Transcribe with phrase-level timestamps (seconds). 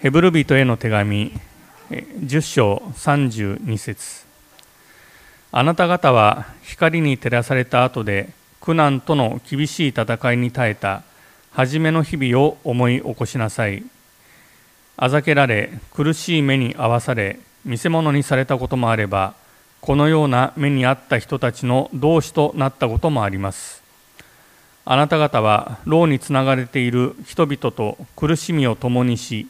[0.00, 1.30] ヘブル人への手紙
[1.90, 4.24] 10章32節。
[5.52, 8.30] あなた方は光に照らされた後で
[8.62, 11.02] 苦難との厳しい戦いに耐えた
[11.50, 13.84] 初めの日々を思い起こしなさい。
[14.96, 19.34] あざけられ苦しい目に遭わされ見せ物にされたこともあれば
[19.82, 23.82] このような目に遭った人たちの同志となったこともあります。
[24.86, 29.46] あなた方は牢につながれている人々と苦しみを共にし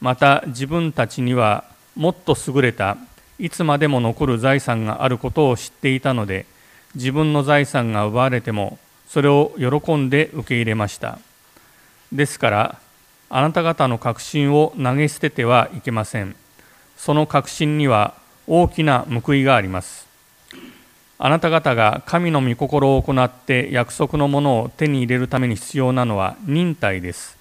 [0.00, 1.64] また自分たちには
[1.94, 2.96] もっと優れた
[3.38, 6.46] いつまでも残る財産があることを知っていたので
[6.94, 11.18] 自分の財産が奪われてもそれを喜んで受け入れました。
[12.12, 12.78] ですから
[13.28, 16.34] あなた方の確信を投げ捨ててはいけません。
[16.96, 18.14] その確信には
[18.46, 20.06] 大きな報いがあります。
[21.18, 27.39] あなた方が神の御心を行って約束のものを手に入れるために必要なのは忍耐です。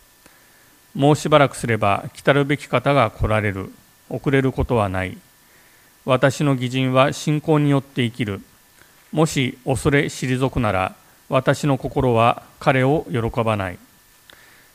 [0.96, 3.72] もうしばらくすれば来たるべき方が来られる。
[4.10, 5.18] 遅れることはない。
[6.06, 8.42] 私の義人は信仰によって生きる。
[9.12, 10.96] もし恐れ退くなら
[11.30, 13.78] 私の心は彼を喜ばない。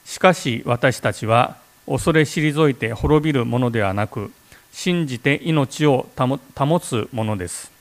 [0.05, 1.57] しかし私たちは
[1.87, 4.33] 恐れ退いて滅びるものではなく
[4.73, 7.73] 信じて命を保つものです。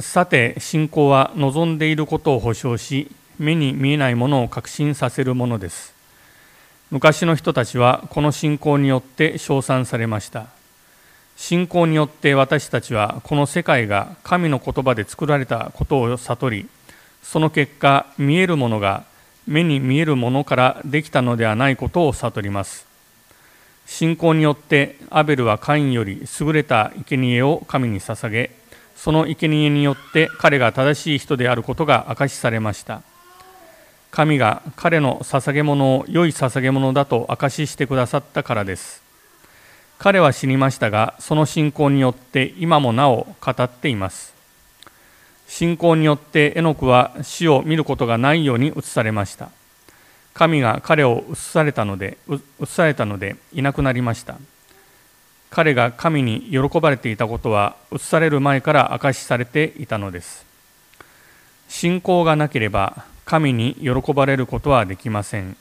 [0.00, 5.94] さて信仰は望んでいることを保証し目に見えないものを確信させるものです。
[6.90, 10.46] 昔の人たちはこの信仰によって称賛されました。
[11.36, 16.68] 信仰によって私たちはこの世界が神の言葉で作られたことを悟り
[17.22, 19.04] その結果見えるものが
[19.46, 22.86] 目に見えるものからできたのではないことを悟ります。
[23.86, 28.50] 信仰によってアベルはカインより優れた生贄を神に捧げ
[28.94, 33.02] その生贄によって彼が正しい人であることが証しされました。
[34.12, 39.02] 神が彼の捧げ物を良い捧げ物だと証ししてくださったからです。
[39.98, 44.34] 彼は死にましたがその信仰によって今もなお語っています。
[45.48, 49.48] 信仰によってエノクは死を見ることがないように移されました。
[50.34, 54.36] 神が彼を移されたので移されたのでいなくなりました。
[55.48, 60.44] 彼が神に喜ばれていたことは移される前から明かしされていたのです。
[61.70, 65.56] 信仰がなければ神に喜ばれることはできません。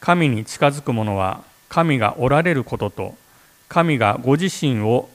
[0.00, 3.14] 神に近づく者は神がおられることと
[3.68, 5.08] 神がご自身を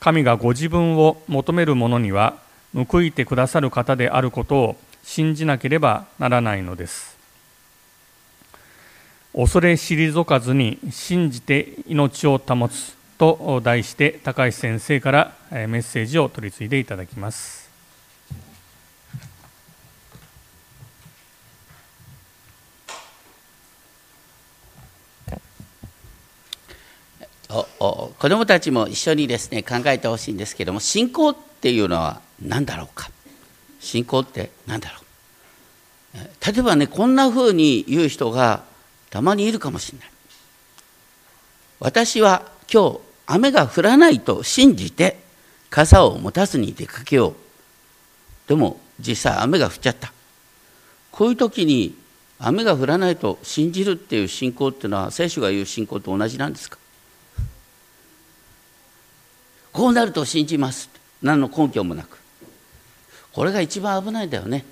[0.00, 2.36] 神がご自分を求める者には
[2.74, 7.16] 報いてくださる方であることを信じなければならないのです。
[9.34, 17.71] 恐れ退かずに信じて命を保つと題して高橋先生からメッセージを取り次いでいただきます。
[28.18, 33.10] 子どもたちも一緒にですね考えてほしいんですけども信仰っていうのは何だろうか？
[33.80, 34.98] 信仰って何だろ
[36.14, 36.18] う？
[36.46, 38.62] 例えばねこんなふうに言う人が
[39.10, 40.08] たまにいるかもしれない。
[41.80, 45.18] 私は今日雨が降らないと信じて
[45.68, 47.34] 傘を持たずに出かけよう。
[48.48, 50.12] でも実際雨が降っちゃった。
[51.10, 51.96] こういう時に
[52.38, 56.78] 雨が降らないと信じるっていう信仰っていうのは聖書が言う信仰と同じなんですか？
[59.72, 60.90] こうなると信じます。
[61.22, 62.18] 何の根拠もなく。
[63.32, 64.64] これが一番危ないんだよね。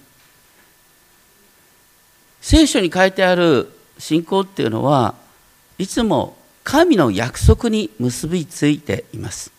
[2.40, 5.14] 聖書に書いてある信仰っていうのは
[5.78, 9.50] いつも神の約束に結びついています。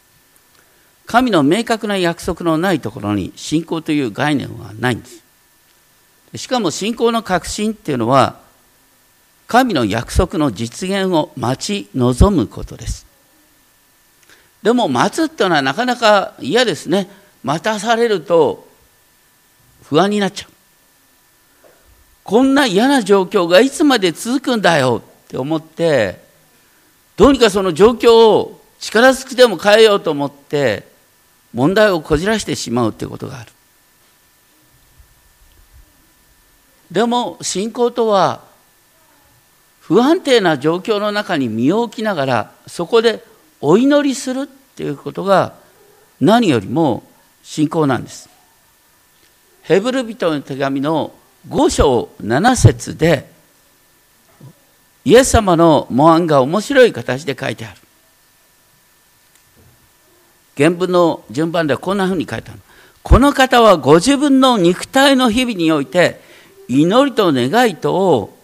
[1.05, 5.23] 神の明確な約束のないところに信仰という概念はないんです。
[6.35, 8.39] しかも信仰の確信っていうのは
[9.47, 13.10] 神の約束の実現を待ち望むことです。
[14.63, 17.09] でも待つっていうのはなかなか嫌ですね。
[17.43, 18.67] 待たされると
[19.83, 20.51] 不安になっちゃう。
[22.23, 26.21] こんな嫌な状況がいつまで続くんだよって思って
[27.17, 30.87] どうにかその状況を力ずくでも変えようと思って
[31.53, 33.51] 問題をこじらしてしまうっていうことがある。
[36.91, 38.41] でも信仰とは
[39.79, 43.23] 不安定な状況の中に身を置きながらそこで
[43.61, 45.53] お祈りするっていうことが
[46.19, 47.03] 何よりも
[47.43, 48.29] 信仰なんです。
[49.63, 51.13] ヘブル人の手紙の
[51.47, 53.29] 5章7節で
[55.05, 57.77] イエス様の模範が面白い形で書いてある。
[60.57, 62.59] 原文の順番ではこんなふうに書いてある。
[63.03, 66.21] この方はご自分の肉体の日々において
[66.67, 68.37] 祈りと願いとを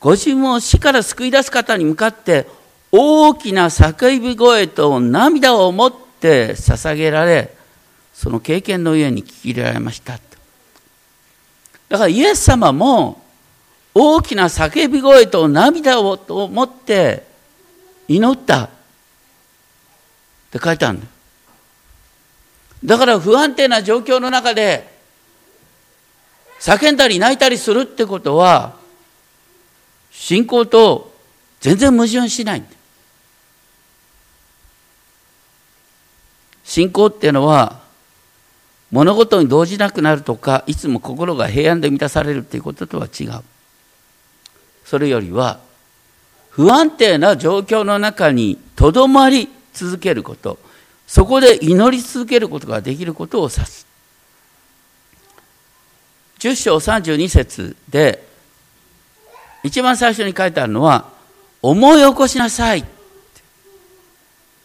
[0.00, 2.48] ご自分を死から救い出す方に向かって
[2.92, 7.54] 大きな叫び声と涙を持って捧げられ
[8.12, 10.20] その経験の上に聞き入れられました。
[11.88, 13.22] だからイエス様も
[13.94, 16.18] 大きな叫び声と涙を
[16.48, 17.26] 持って
[18.08, 18.64] 祈った。
[18.64, 18.68] っ
[20.52, 21.06] て書いてあるんだ
[22.84, 24.92] だから不安定な状況の中で
[26.60, 28.76] 叫んだり泣いたりするってことは
[30.10, 31.14] 信仰と
[31.60, 32.60] 全然矛盾しない。
[32.60, 32.68] んだ
[36.72, 37.82] 信仰っていうのは
[38.90, 43.42] 物事に動じなくなるとかいつも心が平安で満たされるっていうこととは違う。
[44.86, 45.60] それよりは
[46.48, 50.58] 不安定な状況の中にとどまり続けること。
[51.06, 53.86] そこで祈り続けることができることを指す。
[56.38, 58.26] 10章32節で
[59.62, 61.10] 一番最初に書いてあるのは
[61.60, 62.84] 思い起こしなさい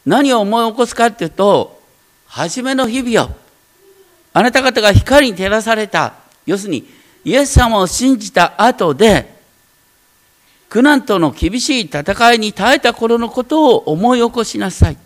[0.06, 1.77] 何を思い起こすかっていうと
[2.28, 3.36] 初めの日々を
[4.34, 6.14] あなた方が光に照らされた
[6.46, 6.88] 要するに
[7.24, 9.36] イエス様を信じた後で
[10.70, 14.98] 苦難との厳しい戦いに耐えた頃のことを思い起こしなさい。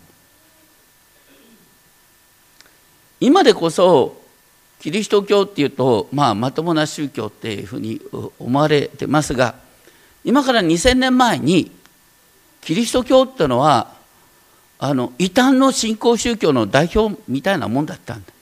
[3.20, 4.20] 今でこそ
[4.80, 8.00] キリスト教っていうと、まあ、まともな宗教っていうふうに
[8.40, 9.54] 思われてますが
[10.24, 11.70] 今から2000年前に
[12.60, 13.94] キリスト教っていうのは
[14.84, 18.32] あの異端の信仰宗教の代表みたいなもんだったんだ。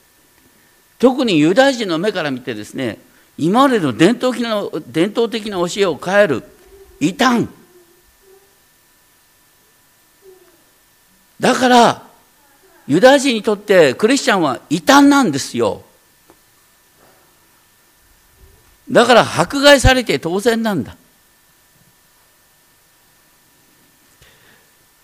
[0.98, 2.96] 特にユダヤ人の目から見てですね
[3.36, 6.42] 今までの伝統的な伝統的な教えを変える
[6.98, 7.46] 異端。
[11.38, 12.02] だから
[12.86, 15.82] ユダヤ人にとってクリスチャンは異端なんですよ。
[18.90, 20.96] だから迫害されて当然なんだ。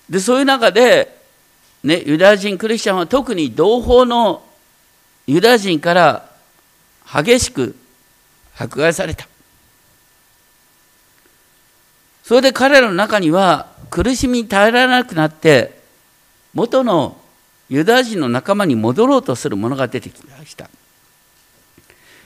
[0.08, 1.15] でそういう中で、
[1.86, 4.42] ね、ユダヤ人クリスチャンは特に同胞の
[5.28, 6.28] ユダヤ人から
[7.06, 7.76] 激しく
[8.58, 9.28] 迫害された。
[12.24, 15.78] それで彼らの中には苦しみに耐えられなくなって
[16.54, 17.16] 元の
[17.68, 20.68] ユダヤ人の仲間に戻ろうとする者が出てきました。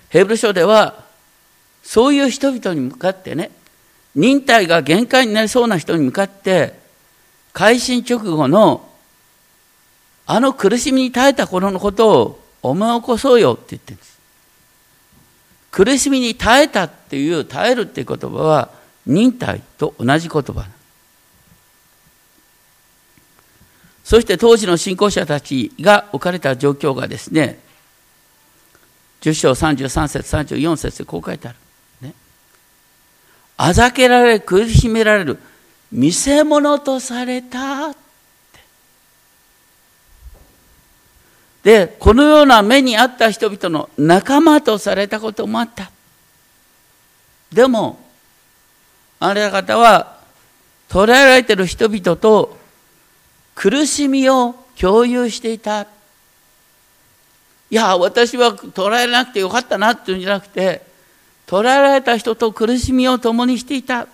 [0.08, 1.04] ヘブル書では
[1.82, 3.50] そういう人々に向かってね
[4.14, 6.72] 忍耐が限界になりそうな人に向かって
[7.52, 8.88] 改心直後の
[10.32, 14.20] あの苦しみに耐えた頃のことを思い起こそうよって言ってるんです。
[15.72, 18.70] 苦しみに耐えたっていう耐えるっていう言葉は
[19.06, 20.66] 忍耐と同じ言葉
[24.04, 27.58] そして当時の信仰者たちが置かれた状況がですね
[29.22, 31.58] 10章33節34節でこう書いてある。
[32.02, 32.14] ね、
[33.56, 35.38] あざけられ苦しめられる
[35.90, 37.94] 見せ物とされた
[41.62, 45.90] でこのような目にあった人々の仲間とされたこともあった
[47.52, 47.98] でも
[49.18, 50.18] あなた方は
[50.88, 52.58] 捕らえられている人々と
[53.54, 55.82] 苦しみを共有していた。
[55.82, 55.86] い
[57.68, 60.82] や、私は捕らえなくてよかったなっていうんじゃなくて、
[61.46, 64.08] 捕らえられた人と苦しみを共にしていた。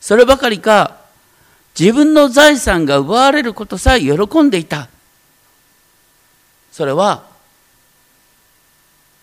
[0.00, 0.96] そればかりか、
[1.78, 4.88] 自分の財産が奪われることさえ喜んでいた。
[6.76, 7.22] それは、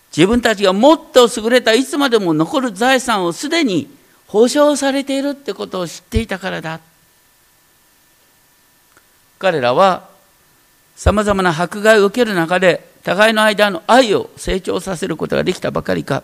[0.10, 3.96] 自分たちがもっと優れたいつまでも残る財産をすでに
[4.26, 6.80] 保証されているってことを知っていたからだ。
[9.38, 10.10] 彼らは
[10.96, 16.24] さまざまな迫害を受ける中で互いの間の愛を成長させることができたばかりか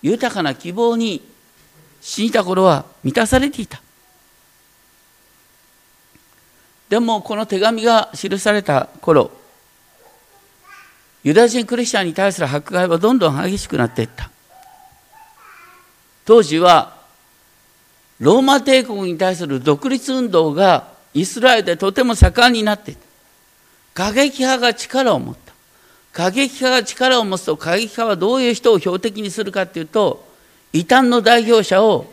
[0.00, 1.20] 豊かな希望に
[2.00, 3.82] 死にた頃は満たされていた。
[6.88, 9.30] でもこの手紙が記された頃
[11.24, 14.30] ユダヤ人クリスチャンに対する迫害はどんどん激しくなっていった。
[16.24, 16.96] 当時は
[18.20, 23.00] ローマ帝国に対する独立運動がイスラエルでとても盛んになっていた。
[23.94, 25.52] 過激派が力を持った。
[26.12, 30.26] 過激派が力を持つと過激派はどういう人を標的にするかというと
[30.72, 32.06] 異端の代表者を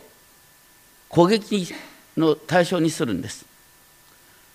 [1.10, 1.74] 攻撃
[2.18, 3.46] の対象にするんです。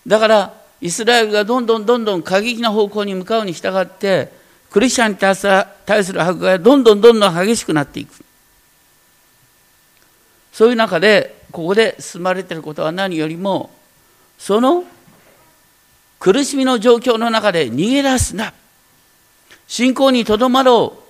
[0.06, 4.39] だからイスラエルがどんどんどんどん過激な方向に向かうに従って
[4.70, 8.24] クリスチャンに対する迫害がどんどんどんどん激しくなっていく。
[10.52, 13.70] そういう中で、ここで進まれていることは何よりも、
[14.38, 14.84] その
[16.20, 18.52] 苦しみの状況の中で逃げ出すな。
[19.66, 21.00] 信仰にとどまろう。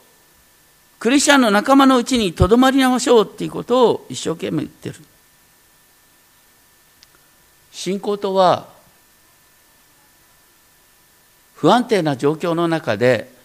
[0.99, 4.97] クリスチャンの仲間のうちにとどまりましょうっていうことを一生懸命言ってる。
[7.73, 8.69] 信仰とは
[11.55, 13.39] 不安定な状況の中で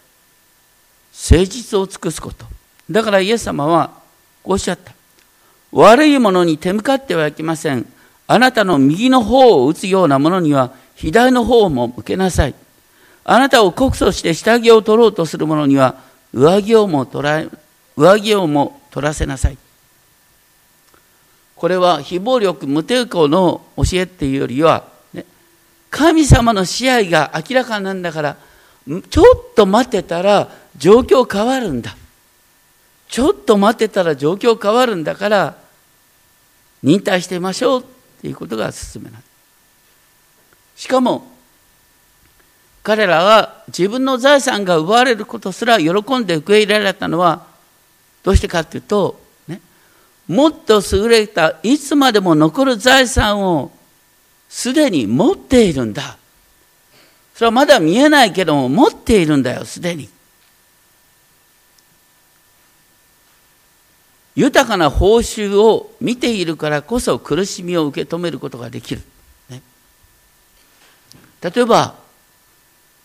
[1.16, 2.44] 誠実を尽くすこと。
[2.90, 3.88] だからイエス様は
[4.42, 4.92] こうおっしゃった。
[5.72, 7.86] 悪いものに手向かってはいけません。
[8.26, 12.54] あなたの右の方を打つようなものには左の方も向けなさい。
[13.24, 15.96] あなたを告訴して下着を取ろうとする者には
[16.32, 17.44] 上着をも取ら
[17.96, 19.58] 上着をも取らせなさい。
[21.56, 25.24] これは非暴力無抵抗の教えっていうよりは、ね、
[25.90, 28.36] 神様の支配が明らかなんだから
[29.10, 31.96] ちょっと待ってたら状況変わるんだ。
[33.08, 35.56] ちょっと待ってたら状況変わるんだから
[36.82, 37.84] 忍耐してみましょうっ
[38.20, 39.22] ていうことが勧めない。
[40.76, 41.26] しかも
[42.82, 47.46] 彼らは自分の財産が奪われることすら喜んで受け入れられたのは
[48.22, 49.60] どうしてかっていうと、ね、
[50.28, 53.72] もっと優れたいつまでも残る財産を
[54.48, 56.16] すでに持っているんだ。
[57.36, 60.08] それはまだ見えないけども持っているんだよ、すでに。
[64.34, 69.02] 豊かな報酬を見ているからこそ苦しみを受け止めることができる。
[69.50, 69.60] ね、
[71.42, 71.96] 例えば、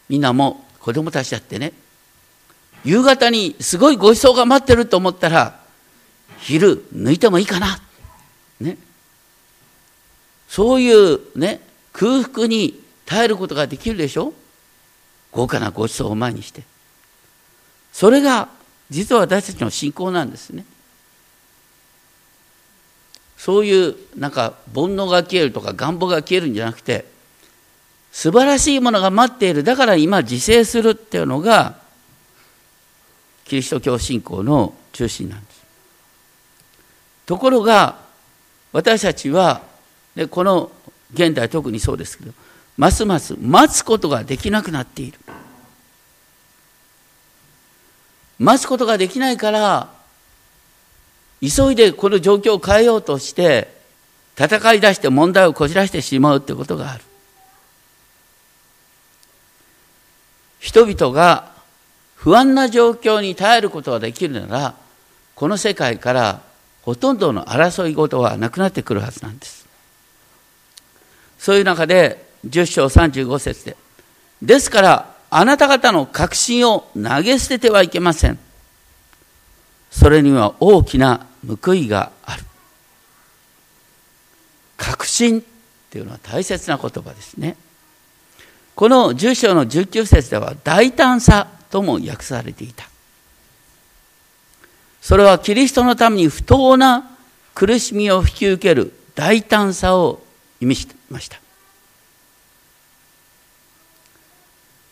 [0.08, 1.74] みんなも子供たちだってね、
[2.86, 5.60] 夕方にすごいご馳走が待ってると思ったら、
[6.38, 7.82] 昼抜いてもいいかな。
[8.62, 8.78] ね。
[10.48, 11.60] そういうね、
[11.92, 12.81] 空腹に
[13.12, 14.34] 耐えることができるでしょ？
[15.34, 16.64] 豪華なご馳走を前にして。
[17.92, 18.48] それが
[18.90, 20.64] 実は私たちの信仰なんですね。
[23.36, 27.04] そういうなんか煩悩が消えるとか願望が消えるんじゃなくて
[28.14, 31.80] 素晴らしいものが待っているだから今自制するっていうのが
[33.44, 35.66] キリスト教信仰の中心なんです。
[37.26, 38.00] ところが
[38.72, 39.64] 私たちは
[40.16, 40.72] でこの
[41.14, 42.32] 現代特にそうですけど
[42.82, 45.20] ますます待つことができなくなっている。
[48.40, 49.92] 待つことができないから
[51.42, 53.72] 急いでこの状況を変えようとして
[54.36, 57.04] 戦い出して問題をこじらしてしまうということがある
[60.60, 61.52] 人々が
[62.16, 64.74] 不安な状況に耐えることができるなら
[65.36, 66.42] この世界から
[66.82, 69.68] ほとんどの争い事はなくなってくるはずなんです
[71.38, 73.78] そういう中で10章35節で
[74.42, 78.38] ですからあなた方の確信を投げ捨ててはいけません。
[79.90, 82.44] それには大きな報いがある。
[84.78, 85.44] 確信っ
[85.90, 87.56] ていうのは大切な言葉ですね。
[88.76, 92.90] この10章の19節では大胆さとも訳されていた。
[95.02, 97.10] それはキリストのために不当な
[97.54, 100.22] 苦しみを引き受ける大胆さを
[100.60, 101.41] 意味しました。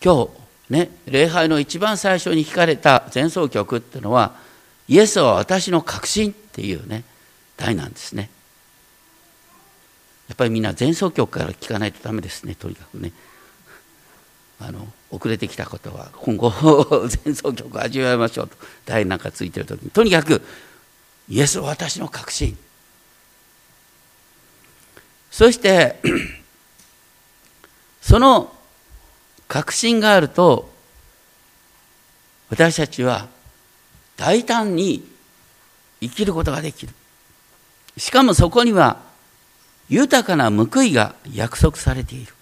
[0.02, 0.30] 今日
[0.72, 4.34] ね礼拝の一番最初に聞かれた前奏曲っていうのは
[4.88, 7.04] イエスは私の確信っていうね
[7.56, 8.30] 題なんですね。
[10.28, 13.12] やっぱりみんな前奏曲から聞かないとダメですねとにかくね。
[14.58, 16.50] あの遅れてきたことは今後
[17.24, 19.90] 前奏曲を味わいましょうと題なんかついてる時に。
[19.90, 20.42] とにかく
[21.28, 22.56] イエスは私の確信。
[25.30, 26.00] そして
[28.00, 28.52] その
[29.50, 30.70] 確信があると
[32.50, 33.26] 私たちは
[34.16, 35.04] 大胆に
[36.00, 36.94] 生きることができる。
[37.96, 38.98] しかもそこには
[39.88, 42.32] 豊かな報いが約束されている。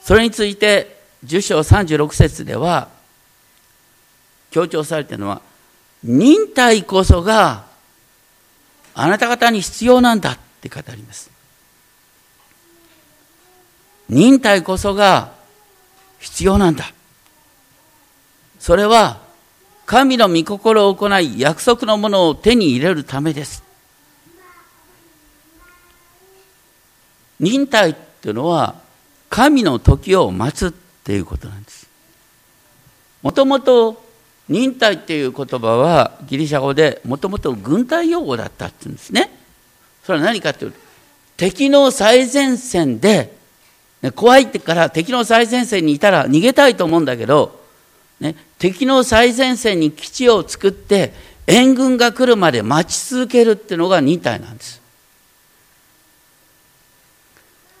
[0.00, 2.88] それについて10章36節では
[4.50, 5.42] 強調されているのは
[6.02, 7.66] 忍耐こそが
[8.94, 11.31] あなた方に必要なんだって語ります。
[14.12, 15.32] 忍耐こそが
[16.20, 16.92] 必要なんだ。
[18.58, 19.20] それは
[19.86, 23.64] 神の御心を行い約束のものを手に入れるためです。
[27.40, 28.74] 忍耐っていうのは
[29.30, 31.88] 神の時を待つっていうことなんです。
[33.22, 34.04] もともと
[34.46, 39.30] 忍耐っていう言葉はギリシャ語でもともと軍隊用語だったっていうんですね。
[40.04, 40.78] それは何かっていうと
[41.38, 43.40] 敵の最前線で
[44.10, 47.60] 怖いってから敵の最前線にいたら逃げたいと思うんだけど
[48.18, 51.12] ね、敵の最前線に基地を作って
[51.46, 54.80] 援軍が来るまで待ち続けるっていうのが忍耐なんです。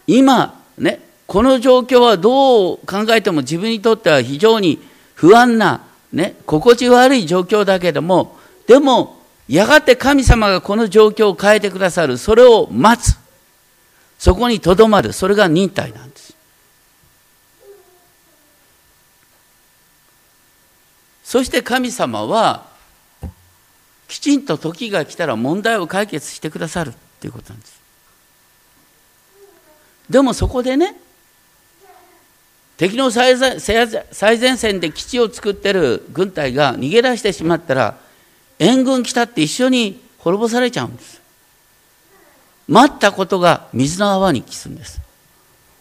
[0.06, 8.36] 今ねこの状況はどう考えても自分にとっては非常に不不安な、ね、心地悪い状況だけども、
[8.66, 13.16] でも、やがて神様がこの状況を変えてくださる、それを待つ。
[14.18, 16.11] そこにとどまる、それが忍耐なんです。
[21.32, 22.66] そして神様は、
[24.06, 27.80] きちんと時が来たら問題を解決してくださるっていうことなんです。
[30.10, 30.94] でもそこでね、
[32.76, 37.96] 敵の最前線で基地を作ってる軍隊が逃げ出してしまったら、
[38.58, 41.22] 援軍来たって一緒に滅ぼされちゃうんです。
[42.68, 45.00] 待ったことが水の泡に帰すんです。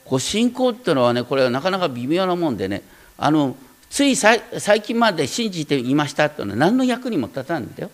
[0.05, 2.83] こう信仰っていうのはね、これはなかなか微妙なもんでね、
[3.17, 3.57] あの
[3.91, 4.41] つい最
[4.81, 7.91] 近まで信じていましたっていうのは何の役にも立たないんだよ。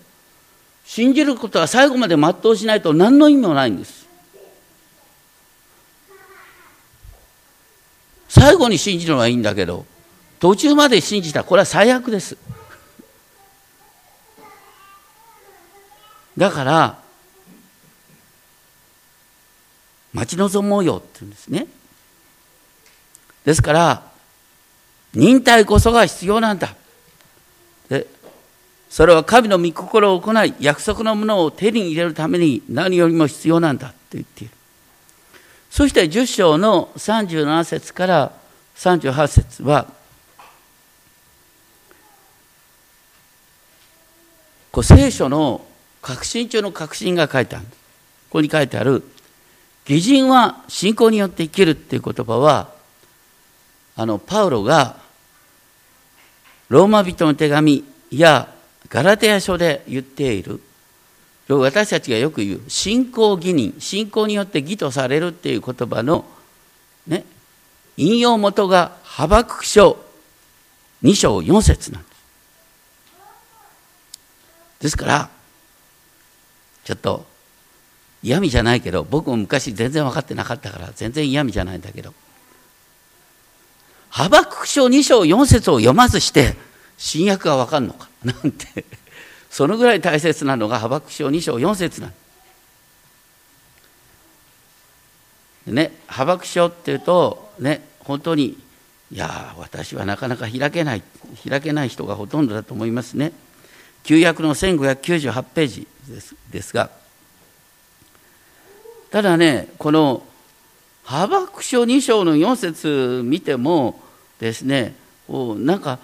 [0.85, 4.05] 信じることは最後まで全うしないと何の意味もないんです。
[8.29, 9.87] 最後に信じるのはいいんだけど、
[10.39, 12.37] 途中まで信じたこれは最悪です。
[16.37, 16.99] だから、
[20.13, 21.65] 待ち望もうよって言うんですね。
[23.43, 24.16] ですから、
[25.17, 26.75] 忍耐こそが必要なんだ。
[27.89, 28.05] で
[28.87, 34.53] それは神の御心を行い、約束のものを手に入れるために何よりも必要なんだと言っている。
[35.71, 38.31] そして10章の37節から
[38.75, 39.87] 38節は、
[44.71, 45.65] こう聖書の
[46.01, 47.65] 確信中の確信が書いてある。
[47.65, 47.71] こ
[48.33, 49.03] こに書いてある、
[49.87, 52.69] 義人は信仰によって生きるっていう言葉は、
[53.95, 55.06] あの、パウロが、
[56.69, 58.53] ローマ人の手紙や
[58.89, 60.61] ガラテヤ書で言っている、
[61.49, 66.25] 私たちがよく言う、信仰義人、信仰によって義とされるっていう言葉の、
[67.07, 67.25] ね、
[67.95, 69.97] 引用元が、ハバク書
[71.03, 72.17] 2章4節なんです。
[74.81, 75.29] ですから、
[76.83, 77.25] ちょっと
[78.23, 82.13] 嫌味じゃないけど僕も昔全然分かってなかったから全然嫌味じゃないんだけど
[84.17, 86.55] ハバク書2章4節を読まずして
[86.97, 88.09] 新約が分かるのか？
[88.25, 88.83] なんて。
[89.51, 92.13] そのぐらい大切なのがハバク書2章4節なん
[95.67, 98.57] ねハバク書っていうとね本当に
[99.11, 101.03] いや私はなかなか開けない
[101.47, 103.33] 開けない人がほとんどだと思いますね。
[104.03, 106.89] 旧約の1598ページですですが。
[109.11, 110.25] ただねこの
[111.05, 114.06] 「ハバク書2章の4節見ても
[114.39, 114.95] ですね
[115.29, 115.99] なんか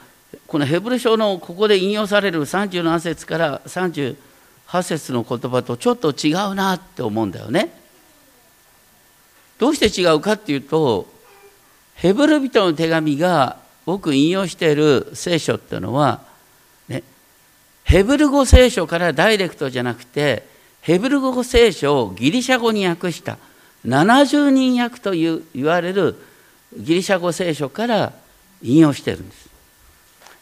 [0.48, 4.16] このヘブル書のここで引用される37節から38
[4.84, 7.72] 節の言葉とちょっと違うなって思うんだよね。
[9.60, 11.08] どうして違うかっていうと
[11.96, 16.22] ヘブル人の手紙が僕引用している聖書っていうのは
[16.90, 17.04] ね
[17.84, 20.48] ヘブル語聖書からダイレクトじゃなくて、
[20.82, 23.38] ヘブル語聖書をギリシャ語に訳した
[23.86, 26.16] 70人訳という言われる
[26.78, 28.14] ギリシャ語聖書から
[28.64, 29.50] 引用してるんです。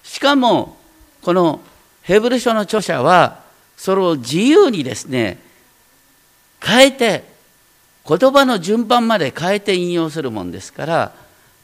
[0.03, 0.77] しかも、
[1.21, 1.59] この
[2.03, 3.41] ヘブル書の著者は、
[3.77, 5.39] それを自由にですね、
[6.63, 7.23] 変えて、
[8.07, 11.15] 言葉の順番まで変えて引用するもんですから、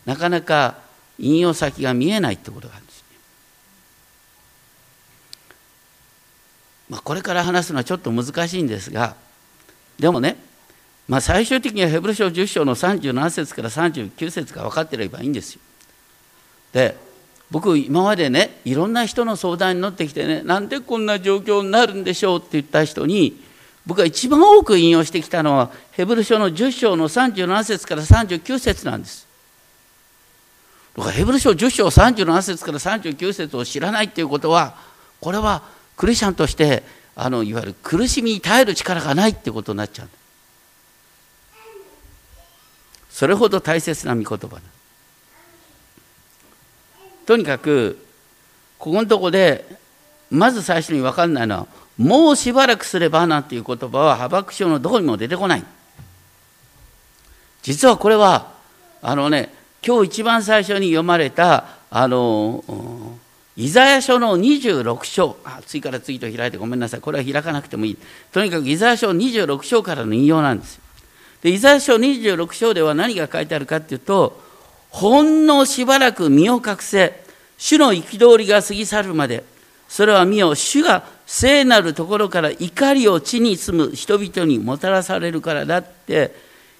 [0.05, 0.75] なかなか
[1.17, 2.87] 引用先が見えないってことがある。
[6.89, 9.15] まあ、これから話すのはちょっと難しいんですが
[9.99, 10.37] でもね、
[11.07, 15.61] まあ、最終的にはヘブル書10章の37節から39節が分かってればいいんですよ。
[16.73, 16.97] で
[17.49, 23.41] 僕今までねいろんな人の相談に乗ってきてねなんでこんな状況になるんでしょうって言った人に
[23.85, 29.25] 僕が一番多く引用してきたのはヘブル書の10章の37節から39節なんです。
[30.97, 34.75] だからヘブル書10章37節から39節を知らないっていうことは
[35.21, 35.61] これは
[35.95, 36.83] クリスチャンとして
[37.15, 40.09] あのいわゆる苦しみに耐える力がないってことになっちゃう
[43.09, 44.59] それほど大切な御言葉
[47.27, 48.03] とにかく
[48.79, 49.65] ここのとこで
[50.31, 55.63] まず最初に分かんないのはもうしばらくすればなんていう言葉はハバク書のどこにも出てこない。
[57.61, 58.53] 実はこれは
[59.01, 59.53] あのね
[59.85, 62.63] 今日一番最初に読まれたあの
[63.57, 67.97] イザヤ書の26章、あ次から次と開いてごめんなさい、これは開かなくてもいい。
[68.31, 70.79] とにかくイザヤ書26章からの引用なんです
[71.41, 74.46] で、イザヤ書26章では何が書いてあるかっていうと、
[74.97, 77.21] ほんのしばらく身を隠せ、
[77.59, 79.43] 主の憤りが過ぎ去るまで、
[79.87, 86.33] それは身を主が聖なるところから怒りを地に住む人々にもたらされるからだって、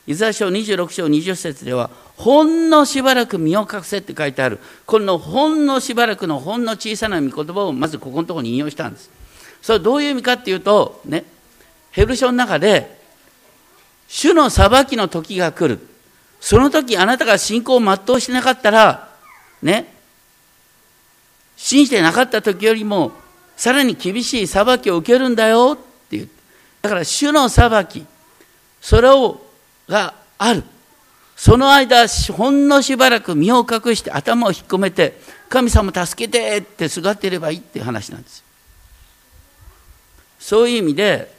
[0.07, 4.57] イザヤ書26章20節では、ほんのしばらく身を隠せって書いてある。
[4.87, 9.11] このほんのしばらくのほんの小さな御言葉をまずここのところに引用したんです。
[9.61, 11.23] それはどういう意味かっていうとね
[11.91, 12.97] ヘブル書の中で
[14.07, 15.96] 主の裁きの時が来る。
[16.39, 19.09] その時あなたが信仰を全うしてなかったら
[19.61, 19.93] ね
[21.55, 23.11] 信じてなかった時よりも
[23.55, 26.29] さらに厳しい裁きを受けるんだよっていう。
[26.81, 28.05] だから主の裁き
[28.79, 29.41] それを
[29.89, 30.63] がある。
[31.35, 35.19] その間ほんのしばらく身を隠して頭を引っ込めて
[35.49, 38.43] 神様助けてってすがっていればいいっていう話なんです
[40.39, 41.31] そういう意味で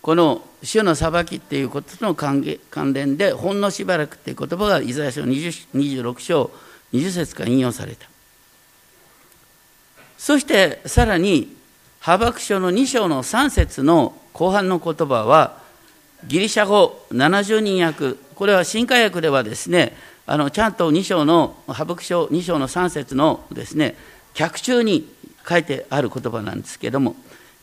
[0.00, 2.42] この主の裁きっていうこととの関
[2.92, 6.50] 連でほんのしばらくっていう言葉がイザヤ書26章
[6.92, 8.08] 20節から引用された。
[10.16, 11.54] そしてさらに
[12.00, 15.58] ハバク書の2章の3節の後半の言葉は
[16.26, 18.14] ギリシャ語70人訳。
[18.34, 19.94] これは新化訳ではですね
[20.26, 23.96] あのちゃんと2章のハバク書2章の3節のですね
[24.32, 25.12] 脚中に
[25.46, 27.16] 書いてある言葉なんですけども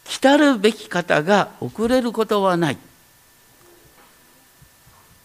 [0.05, 2.77] 来るべき方が遅れることはない。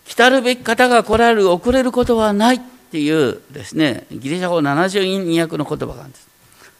[0.08, 6.28] 来るべき方が来られる遅れることはないっていうですねギリシャ語70人訳の言葉があるんです。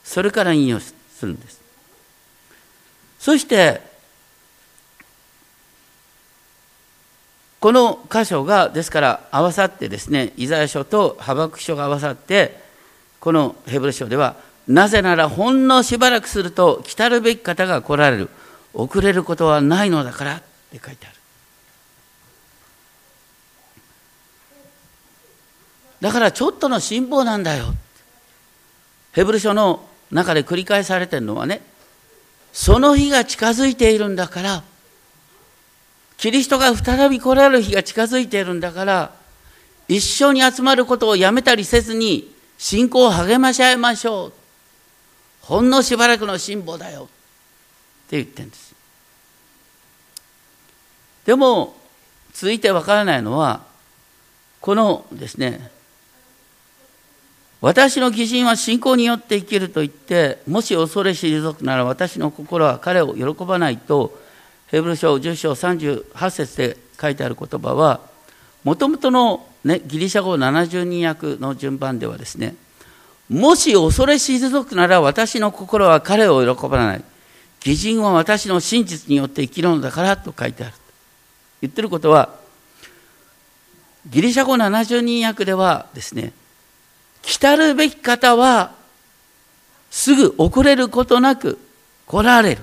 [0.04, 1.60] それから引用するんです。
[3.18, 3.80] そして
[7.58, 12.60] この箇所がですから合わさってですねイザヤ書とハバク書が合わさって
[13.18, 14.36] このヘブル書では
[14.68, 18.28] なぜならほんのしばらくすると来たるべき方が来られる。
[18.78, 21.15] 遅れることはないのだからって書いてある。
[26.00, 27.74] だからちょっとの辛抱なんだよ。
[29.12, 31.62] ヘブル書の中で繰り返されてるのはね
[32.52, 34.62] その日が近づいているんだから
[36.18, 39.12] キリストが再び来られる日が近づいているんだから
[39.88, 44.32] 一緒に集まることをやめたりせずに信仰を励まし合いましょう。
[45.42, 47.04] ほんのしばらくの辛抱だよ。
[47.04, 47.06] っ
[48.08, 48.74] て言ってるんです。
[51.24, 51.76] でも
[52.32, 53.64] 続いてわからないのは
[54.60, 55.70] このですね
[57.60, 64.18] 私の義人は信仰によって生きると言って、もし恐れ退くなら私の心は彼を喜ばないと、
[64.68, 68.00] ヘブル書10章38節で書いてある言葉は、
[68.64, 72.56] もともとの、ね、ギリシャ語70人訳の順番ではですね、
[73.28, 77.04] もし恐れ退くなら私の心は彼を喜ばない。
[77.64, 80.74] 義人は私の真実によって生きるのだからと書いてある。
[81.62, 82.34] 言ってることは、
[84.08, 86.32] ギリシャ語70人訳ではですね、
[87.26, 88.72] 来たるべき方は
[89.90, 91.58] すぐ遅れることなく
[92.06, 92.62] 来られる。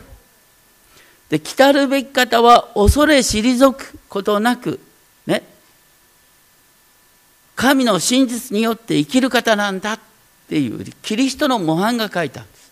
[1.30, 4.80] で、来るべき方は恐れ退くことなく、
[5.28, 5.44] ね、
[7.56, 10.00] 神の真実によって生きる方なんだっ
[10.48, 12.72] ていうキリストの模範が書いたんです。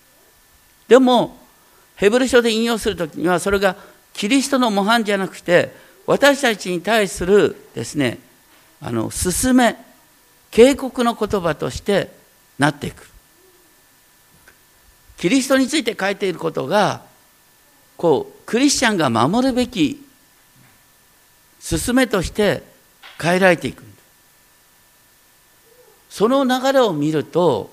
[0.88, 1.38] でも、
[1.98, 3.76] ヘブル書で引用するときにはそれが
[4.14, 5.76] キリストの模範じゃなくて
[6.08, 8.18] 私たちに対するですね
[8.82, 9.76] あの勧め
[10.52, 12.12] 警告の言葉として
[12.60, 13.10] なっていく。
[15.18, 17.04] キリストについて書いていることが
[17.96, 20.04] こうクリスチャンが守るべき
[21.64, 22.64] 勧めとして
[23.20, 23.84] 変えられていく。
[26.10, 27.72] その流れを見ると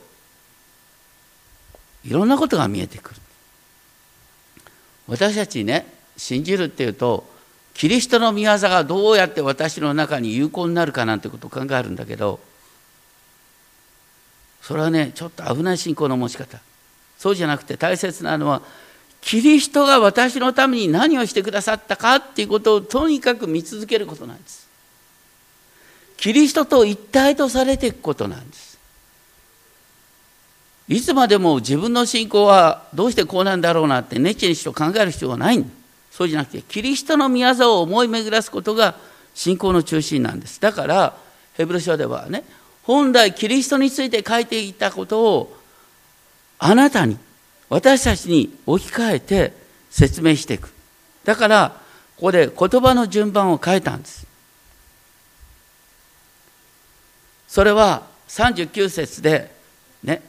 [2.04, 3.20] いろんなことが見えてくる。
[5.08, 5.86] 私たちね
[6.16, 7.28] 信じるっていうと
[7.74, 12.40] キリストの御業がどうやって私の中に有効になるかなんてことを考えるんだけど
[14.68, 16.60] それはねちょっと危ない信仰の持ち方。
[17.16, 18.60] そうじゃなくて大切なのは
[19.22, 24.68] キリストが私のために何をしてくださったかっていうことをとにかく見続けることなんです。
[26.18, 28.78] キリストと一体とされていくことなんです。
[30.86, 35.64] いつまでも自分の信仰はどうしてこうなんだろうなってネチネチと考える必要はない
[36.10, 38.96] そうじゃなくてキリストの御業を思い巡らすことが
[39.34, 40.60] 信仰の中心なんです。
[40.60, 41.16] だから
[41.54, 42.44] ヘブル書ではね
[42.88, 45.56] 本来キリストについて書いていたことを
[46.58, 47.18] あなたに
[47.68, 49.52] 私たちに置き換えて
[49.90, 50.72] 説明していく。
[51.22, 51.80] だから
[52.16, 54.26] ここで言葉の順番を変えたんです。
[57.46, 59.54] それは39節で
[60.02, 60.22] ね。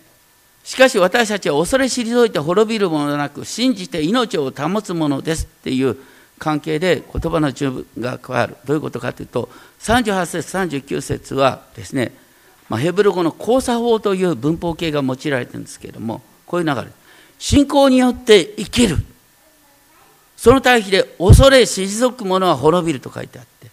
[0.66, 5.96] しかし私たちは恐れ退いて滅びるものではなく信じて命を保つものですっていう
[6.38, 8.58] 関係で言葉の順が変わる。
[8.66, 9.48] どういうことかというと
[9.80, 12.28] 38節39節はですね
[12.70, 16.88] まあ、ヘブル語の交差法という文法形が用いられてるんですけれどもこういう流れ
[17.40, 18.98] 信仰によって生きる。
[20.36, 23.72] その対比で恐れ退く者は滅びると書いてあって。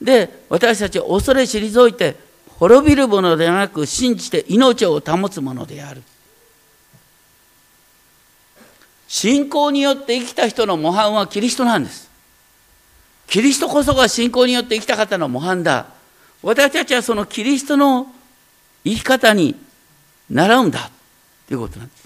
[0.00, 2.16] で私たちは恐れ退いて
[2.58, 6.02] 滅びるものではなく信じて命を保つものである。
[9.08, 12.08] 信仰によって生きた人の模範はキリストなんです。
[13.28, 15.86] キリストこそが信仰によって生きた方の模範だ。
[16.42, 18.12] 私たちはそのキリストの
[18.84, 19.54] 生き方に
[20.30, 20.90] 習うんだ
[21.48, 22.02] ということなんです。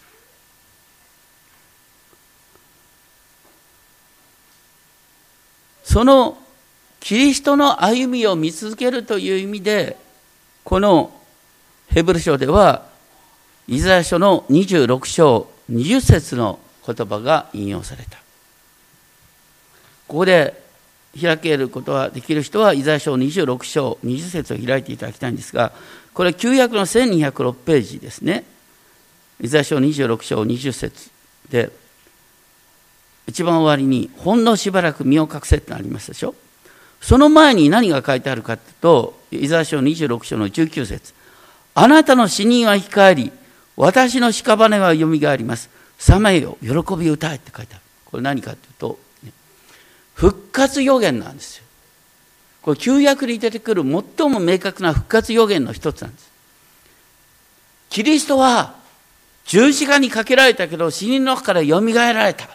[5.84, 6.36] その
[7.00, 9.96] キリストの歩みを見続けるという意味で
[10.64, 11.12] この
[11.88, 12.84] ヘブル書では
[13.68, 18.18] イザヤ書の26章20節の言葉が引用された。
[20.08, 20.60] ここで
[21.20, 25.72] 開けることができる人はイザヤ書26章20節を開いていただきたいんですが
[26.16, 28.44] これ旧約の1206ページですね
[29.40, 31.10] イザヤ書26章20節
[31.50, 31.70] で
[33.28, 36.34] 一番終わりに「ほんのしばらく身を隠せ」ってありますでしょ
[37.00, 41.14] その前に何が書いてあるかというと、イザヤ書26章の19節
[41.74, 43.32] あなたの死人は生き返り、
[43.76, 45.68] 私の屍はよみがえります。
[45.98, 47.82] さめよ、喜び歌えって書いてある。
[48.06, 48.98] これ何かというと、
[50.14, 51.65] 復活予言なんですよ。
[52.66, 56.32] これ旧約に出てくる最も明確な復活予言の一つなんです。
[57.88, 58.74] キリストは
[59.44, 62.48] 十字架にかけられたけど死人の中からよみがえられた。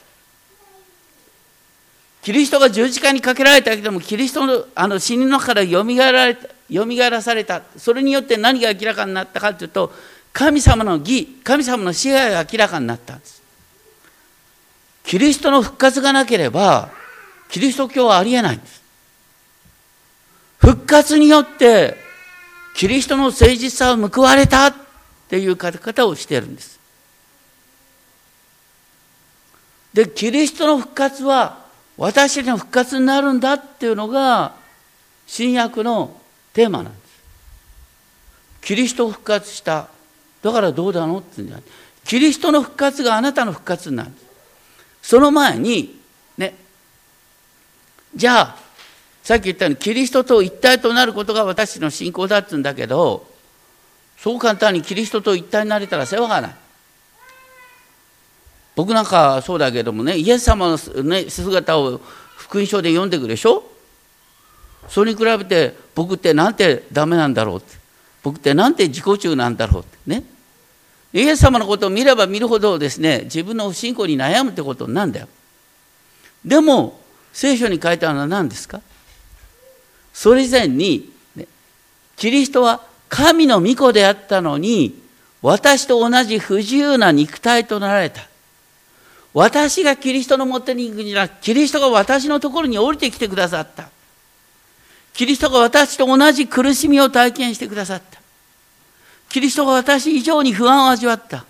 [2.22, 7.62] キリストが十字架にかけられたけども、キリストのあの死人の中からよみがえられた、よみがえらされた。
[7.78, 9.94] それによって何が明らかになったかというと、
[10.34, 13.42] 神様の義、神様の支配が明らかになったんです。
[15.06, 16.90] キリストの復活がなければ、
[17.50, 18.81] キリスト教はありえないんです。
[20.62, 21.98] 復活によって、
[22.76, 24.74] キリストの誠実さを報われたっ
[25.28, 26.80] ていう方をしているんです。
[29.94, 31.66] で、キリストの復活は、
[31.98, 34.56] 私たちの復活になるんだっていうのが
[35.28, 36.20] 新約の
[36.54, 37.02] テーマなんです。
[38.62, 39.88] キリスト復活した。
[40.42, 41.66] だからどうだのって言うんじゃない。
[42.06, 44.12] キリストの復活があなたの復活になる。
[45.02, 46.00] その前に、
[46.38, 46.56] ね、
[48.16, 48.58] じゃあ、
[49.24, 53.28] さっき言ったように、キリストと一体となることが私の信仰だって言うんだけど、
[54.18, 56.56] そう簡単にキリストと一体になれたら世話がない。
[58.76, 62.00] 僕なんかそうだけどもねイエス様の、ね、姿を
[62.38, 63.64] 福音書で読んでくるでしょ？
[64.88, 67.78] それに比べて僕ってなんてダメなんだろうって。
[68.24, 69.98] 僕ってなんて自己中なんだろうって。
[70.06, 70.24] ね？
[71.14, 75.28] イエス様のことを見れば見るほどですね自分の不信仰に悩むってことなんだよ。
[76.46, 77.00] でも
[77.34, 78.82] 聖書に書いてあるのは何ですか？
[80.14, 81.48] それ以前に、ね、
[82.16, 85.00] キリストは神の御子であったのに
[85.42, 88.28] 私と同じ不自由な肉体となられた
[89.34, 93.90] 私がキリストのもとに行くんじゃなくキリストが私のところに降りてきてくださった。
[95.14, 98.22] キリストが私と同じ苦しみを体験してくださった。
[99.30, 101.46] キリストが私以上に不安を味わった。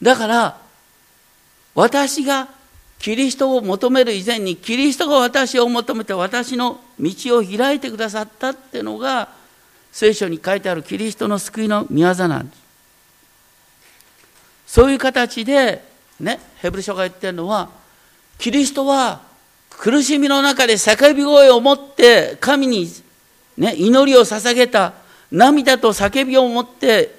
[0.00, 0.58] だから、
[1.74, 2.48] 私が
[3.02, 9.28] キリストを求める以前に、キリストが私を求めて私の道を開いてくださったっていうのが、
[9.90, 12.62] 聖書に書いてあるキリストの救いの御業なんです。
[14.68, 15.84] そういう形で、
[16.20, 17.70] ね、ヘブル書が言ってるのは、
[18.38, 19.20] キリストは
[19.70, 22.88] 苦しみの中で叫び声を持って神に、
[23.56, 24.94] ね、祈りを捧げた
[25.32, 27.12] 涙と叫びを持って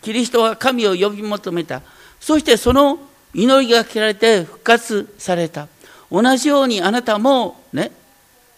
[0.00, 1.82] キリストは神を呼び求めた
[2.20, 3.00] そしてその
[3.36, 5.68] 祈りが聞かれて復活された
[6.10, 7.92] 同じようにあなたもね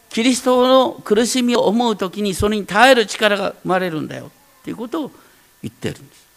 [0.09, 5.11] キリストの苦しみを思う時にそれに耐える力が生まれるんだよっていうことを
[5.62, 6.29] 言ってるんです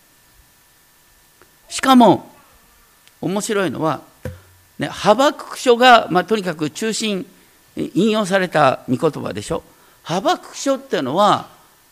[1.69, 2.29] しかも
[3.21, 4.01] 面白いのは、
[4.79, 7.25] ね、ハバク書が、まあ、とにかく中心
[7.75, 9.63] 引用された御言葉でしょ。
[10.03, 11.47] ハバク書っていうのは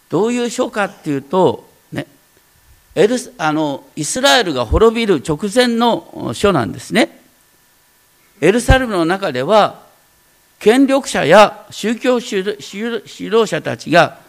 [0.10, 1.68] どういう書かっていうと、
[3.00, 7.20] エルあのイスラエルが滅びる直前の書なんですね。
[8.42, 9.84] エルサレムの中では
[10.60, 14.20] 権力者や宗教指導者たちが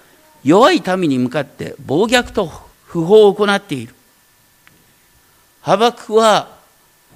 [0.44, 2.50] 弱い民に向かって暴虐と
[2.86, 3.94] 不法を行っている。
[5.60, 6.56] ハバクは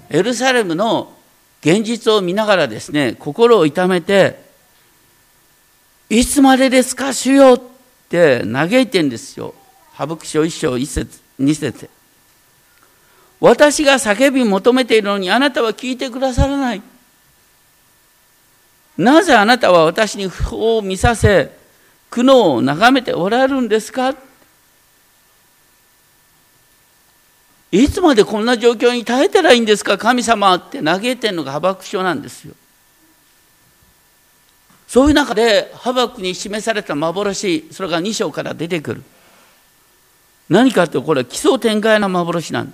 [0.09, 1.13] エルサレムの
[1.61, 4.39] 現実を見ながらですね、心を痛めて、
[6.09, 7.61] いつまでですか、主よっ
[8.09, 9.55] て嘆いてんですよ。
[9.93, 11.89] ハブク書一章一節、二節。
[13.39, 16.81] 私が叫び求めているのにあなたは聞いてくださらない。
[18.97, 21.51] なぜあなたは私に不法を見させ、
[22.09, 24.15] 苦悩を眺めておられるんですか？
[27.71, 29.97] いつまでこんな状況に耐えたらいいんですか？
[29.97, 32.53] 神様って嘆いてるのがハバク書なんですよ。
[34.87, 39.03] そういう中でハバクに示された幻それが2章から出てくる
[40.49, 42.73] 何かってこれは奇想天外な幻なん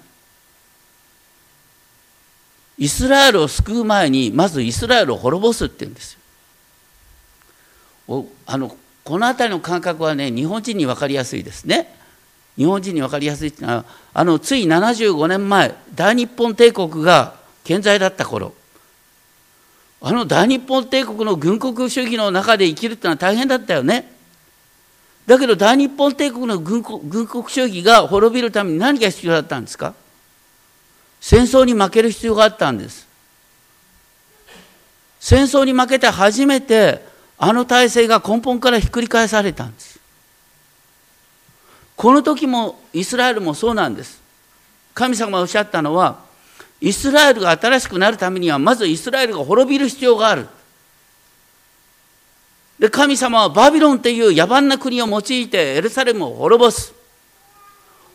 [2.77, 6.17] イスラエルを救う前にまずイスラエルを滅ぼすって言うんです
[8.07, 8.25] よ。
[8.47, 11.95] あのこの辺りの感覚はね日本人に分かりやすいですね。
[12.57, 18.53] 日本人に分かりやすいっていうのはあのつい75年前大日本帝国が健在だった頃。
[20.01, 24.11] あの大日本帝国の軍国主義の中で生きるっていうのは大変だったよね。
[25.31, 29.93] だけど大日本帝国の軍国軍国主義が滅びるために何が必要だったんですか？
[31.21, 33.07] 戦争に負ける必要があったんです。
[35.21, 37.05] 戦争に負けて初めて
[37.37, 40.01] あの体制が根本からひっくり返されたんです。
[41.95, 44.21] この時もイスラエルもそうなんです。
[44.93, 46.19] 神様がおっしゃったのは
[46.81, 50.49] イスラエルが新しくなるためにはまずイスラエルが滅びる必要がある。
[52.81, 56.95] で神様はバビロンという野蛮な国を用いてエルサレムを滅ぼす。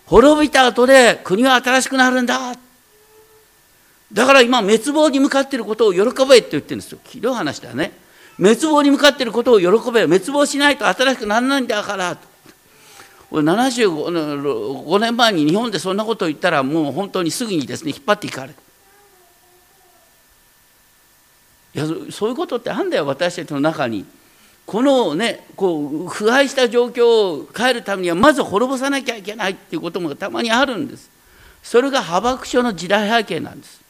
[0.07, 2.53] 滅びた後で国は新しくなるんだ。
[4.13, 6.99] だから今滅亡に向かっていることを喜べって言ってるんですよ。
[7.05, 7.93] ひどい話だね。
[8.39, 12.19] 滅亡に向かっていることを喜べ滅亡しないと新しくならないんだから。
[13.31, 18.55] これ75年前に日本でそんなことを言ったらもう本当にすぐにですね引っ張っていかれる。
[21.73, 24.05] いやそういうことってあんだよ私たちの中に。
[24.67, 27.07] このねこう腐敗した状況
[27.41, 31.09] を変えるためにはまず滅ぼさなきゃいけないっていうこともたまにあるんです。
[31.63, 33.81] それがハバク書の時代背景なんです。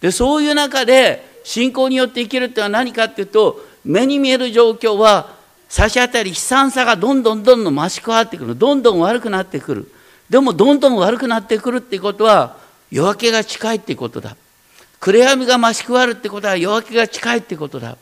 [0.00, 5.34] でそういう中で信仰によって生きるってのは何かっていうと目に見える状況は
[5.68, 8.56] 差し当たり悲惨さがどんどんどんどん増し加わってくる。
[8.56, 9.92] どんどん悪くなってくる。
[10.30, 12.56] でもどんどん悪くなってくるっていうことは
[12.90, 14.36] 夜明けが近いっていうことだ。
[15.00, 17.96] 暗闇が増し加わるってことは夜明けが近いってことだ。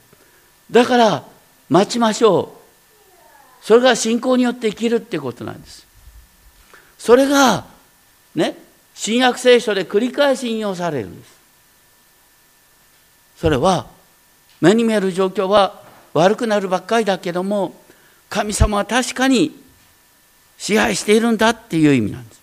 [0.71, 1.25] だから
[1.69, 3.65] 待ちましょう。
[3.65, 5.87] それが信仰によって生きるってことなんです。
[6.99, 7.65] それが
[8.35, 8.57] ね
[8.95, 11.41] 新約聖書で繰り返し引用されるんです。
[13.39, 13.87] それは
[14.61, 15.81] 目に見える状況は
[16.13, 17.75] 悪くなるばっかりだけども
[18.29, 19.59] 神様は確かに
[20.59, 22.41] 支配しているんだっていう意味なんです。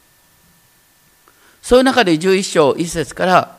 [1.62, 3.58] そういう中で11章1節から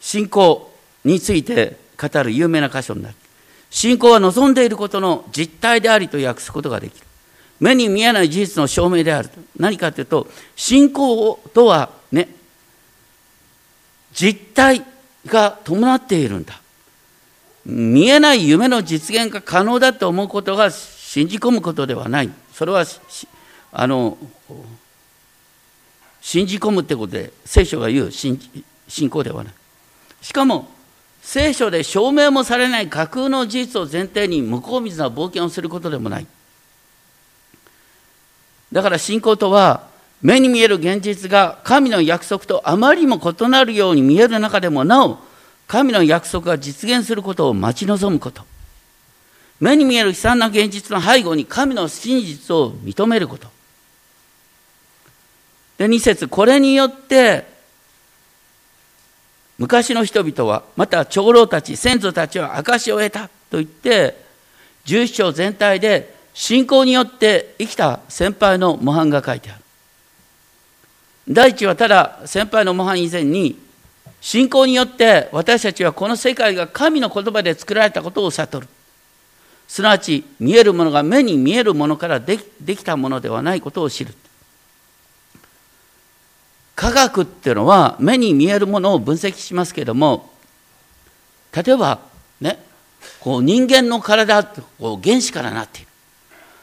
[0.00, 0.72] 信仰
[1.04, 3.14] について語る有名な箇所になる
[3.70, 7.06] 信仰は望んでいることの実態でありと訳すことができる。
[7.60, 10.26] 目に見えない事実の証明である何かというと
[10.56, 12.28] 信仰とはね
[14.12, 14.84] 実態
[15.26, 16.60] が伴っているんだ。
[17.64, 22.30] 見えない夢の実現が可能だと思うことが信じ込むことではない。
[22.52, 22.84] それは
[23.72, 24.16] あの
[26.20, 28.38] 信じ込むってことで聖書が言う信
[29.10, 29.54] 仰ではない。
[30.22, 30.70] しかも
[31.26, 36.26] 聖書で証明もされない架空の事実を前提に向こう水な冒険をすることでもない。
[38.70, 39.88] だから信仰とは
[40.22, 45.18] 目に見える現実が神の約束とあまりにも異なるように見える中でもなお
[45.66, 48.44] 神の約束が実現することを待ち望むこと。
[49.58, 53.48] 目に見える悲惨な現実の背後に神の真実を認めること。
[55.78, 57.55] で2節これによって
[59.58, 64.16] 昔の人々はまた長老たち先祖たちは証を得たと言って
[64.84, 69.62] 十章全体で信仰によって生きた先輩の模範が書いてある。
[71.28, 73.58] 第一はただ先輩の模範以前に
[74.20, 78.68] 信仰によって私たちはこの世界が神の言葉で作られたことを悟る。
[79.66, 84.14] すなわち見えるものが目に見えるものからできたものではないことを知る。
[86.76, 90.30] 科学っていうのは目に見えるものを分析しますけれども
[91.52, 92.00] 例えば
[92.40, 92.62] ね
[93.20, 95.88] こう人間の体ってこう原子からなっている、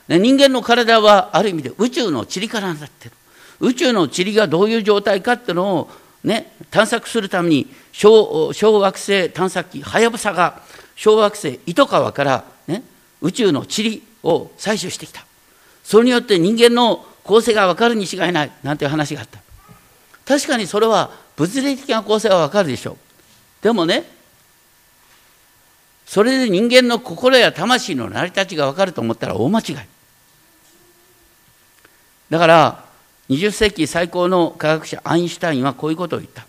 [0.08, 3.18] ね、人間の体はある意味で宇宙の塵からなっている。
[3.60, 5.90] 宇宙の塵がどういう状態かっていうのを、
[6.24, 10.62] ね、探索するために小小惑星探索機はやぶさが
[10.96, 12.84] 小惑星糸川から、ね、
[13.22, 15.26] 宇宙の塵を採取してきた。
[15.84, 19.40] それによって人間の構成が分かるに違いないなんていう話があった。
[20.26, 22.98] 確かにそれは物理的な構成はわかるでしょう。
[23.62, 24.04] でもね
[26.06, 29.76] それで人間の心や魂の成り立ちがわかると思ったら大間違い。
[32.30, 32.86] だから
[33.30, 36.46] 20世紀最高の科学者アインシュタインはこういうことを言った。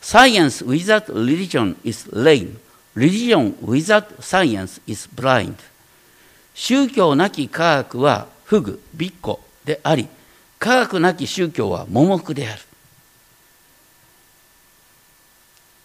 [0.00, 2.58] Science without religion is lame.
[2.94, 5.54] Religion without science is blind.
[6.54, 10.08] 宗教なき科学は不具、びっこであり
[10.62, 12.62] 科学なき宗教は盲目である。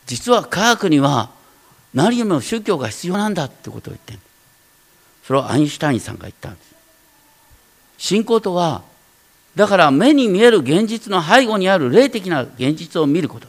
[0.06, 1.32] 実は科学には
[1.96, 4.20] 何よりも宗教が必要なんだってことを言ってる
[5.24, 6.76] それをアインシュタインさんが言ったんです。
[7.98, 8.84] 信仰とは
[9.56, 13.48] だから目に見える現実の背後にある霊的な現実を見ること。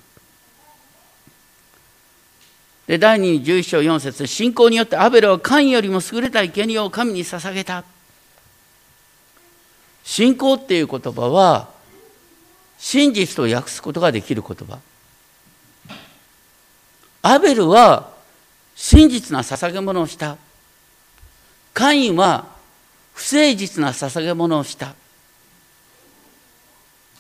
[2.87, 7.85] で第2 11章4節信仰によってアベルは神よりも優れた生贄を神に捧げた。
[10.09, 11.69] 信仰っていう言葉は
[12.79, 14.79] 真実と訳すことができる言葉。
[17.21, 18.11] アベルは
[18.75, 20.39] 真実な捧げ物をした。
[21.75, 22.47] カインは
[23.13, 24.95] 不誠実な捧げ物をした。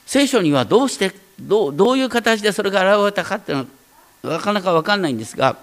[0.07, 3.67] 聖書にはどうしてどうどういう形でそれが現れたかっていう
[4.25, 5.59] のはなかなか分かんないんですが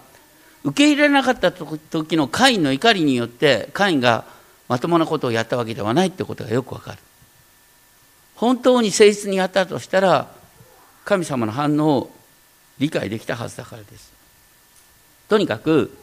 [0.63, 4.26] 受け入れられなかった時のカインの怒りによってカインが
[4.67, 6.99] まともなことをやったわけではないってことがよくわかる。
[8.36, 10.27] 本当に誠実にやったとしたら
[11.03, 12.11] 神様の反応を
[12.77, 14.11] 理解できたはずだからです。
[15.29, 15.95] とにかく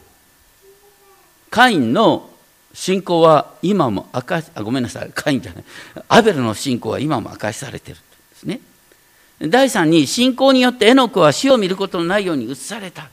[1.49, 2.29] カインの
[2.73, 5.11] 信仰は今も明かしあごめんなさい。
[5.13, 5.63] カインじゃない。
[6.07, 8.59] アベルの信仰は今も明かしされているですね。
[9.39, 13.09] 第3に信仰によってエノクは死を見ることのないように移された。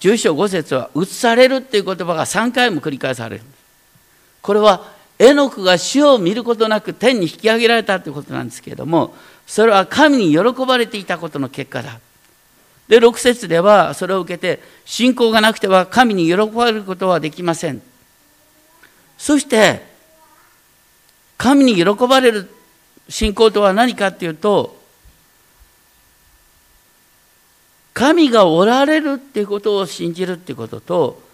[0.00, 3.42] 11章5節は移されるっていう言葉が3回も繰り返される。
[4.42, 9.14] これはエノクが死を見ることなく天に引き上げられたということなんですけれども
[9.46, 12.00] それは神に喜ばれていたことの結果だ。
[12.88, 17.82] で6節ではそれを受けて信仰がなくては神に喜ばれることはできません。
[19.18, 19.82] そして
[21.38, 22.50] 神に喜ばれる
[23.08, 24.76] 信仰とは何かっていうと
[27.94, 31.25] 神がおられるっていうことを信じるっていうことと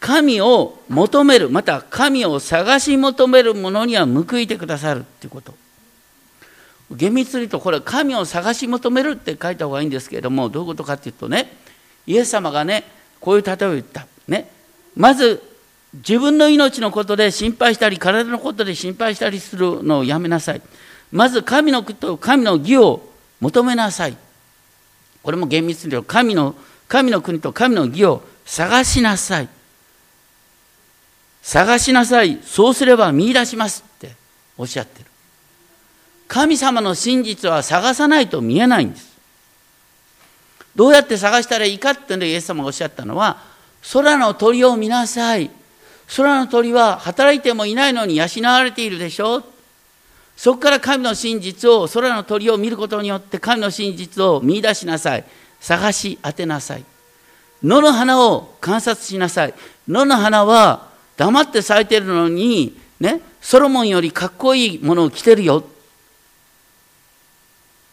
[0.00, 5.54] 神を求めるまた神を探し求めるものには報いてくださるっていうこと。
[6.90, 11.52] 厳密に言うとこれ神を探し求めるって書いた方がいいんですけれどもどういうことかっていうとね
[12.06, 12.84] イエス様がね
[13.20, 14.06] こういう例えを言った。
[14.26, 14.50] ね。
[14.96, 15.42] まず
[15.94, 20.62] 自分の命のことで心配したり体のことで心配したりするのをやめなさい。
[21.12, 23.02] まず神のと神の義を
[23.40, 24.16] 求めなさい。
[25.22, 26.54] これも厳密に言うと神の
[26.88, 29.48] 神の国と神の義を探しなさい。
[31.42, 32.38] 探しなさい。
[32.44, 34.14] そうすれば見出しますって
[34.56, 35.06] おっしゃってる。
[36.28, 39.10] 神様の真実は探さないと見えないんです。
[40.76, 43.42] どうやって探したらいいかっていうのイエス様がおっしゃったのは
[43.92, 45.50] 空の鳥を見なさい。
[46.16, 49.38] 空の鳥は働いてもいないのに養われているでしょ。
[49.38, 49.44] う
[50.36, 55.24] そこから神の真実を空の鳥を見ることによって神の真実を見出しなさい。
[55.60, 56.84] 探し当てなさい。
[57.62, 59.54] 野の花を観察しなさい。
[59.86, 60.89] 野の花は
[61.20, 65.62] 黙って咲いてるのにねソロモンよりかっこいいものを着てるよ。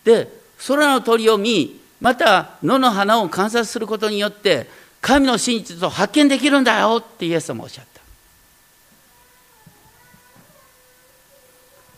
[0.06, 0.32] で
[0.66, 4.70] 空の鳥を見また野の花を観察することによって
[5.02, 8.02] 神の真実を発見できるんだよってイエス様おっしゃった。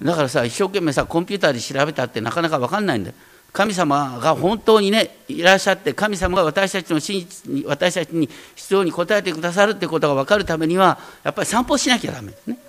[0.04, 3.16] だからさ一生懸命さコンピューターで調べたってなかなか分かんないんだよ。
[3.52, 12.60] 神様が本当にねいらっしゃって神様が私たちの真実に私たちに必要に応えてくださるってことが分かるためにはやっぱり散歩しなきゃダメですね。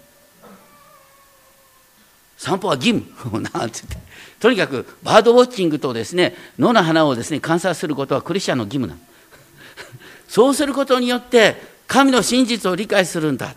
[2.38, 3.04] 散歩は義務。
[3.32, 3.98] なんて言って。
[4.40, 9.00] とにかくバードウォッチングとですね野の花をですね観察することはクリスチャンの義務なの。
[10.26, 13.54] そうすることによって神の真実を理解するんだ。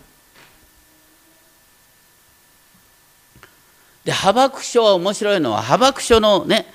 [4.04, 6.66] でハバク書は面白いのはハバク書のね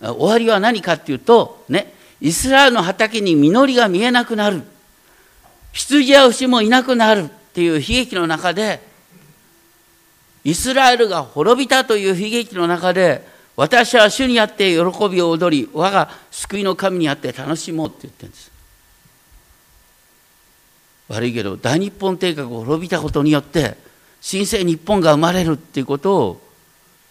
[0.00, 4.62] 終わりは何かっていうとねイスラエルの畑に実りが見えなくなる。
[5.72, 8.80] 羊や牛もいなくなるっていう悲劇の中で
[10.44, 18.50] イスラエルが滅びたという悲劇の中で私は主にあって喜びを踊り我が救いの神にあって楽しもうって言ってるんです。
[21.08, 23.76] 悪いけど大日本帝国が滅びたことによって
[24.20, 26.40] 新生日本が生まれるっていうことを